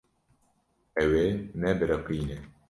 Ew 1.03 1.11
ê 1.23 1.27
nebiriqîne. 1.59 2.37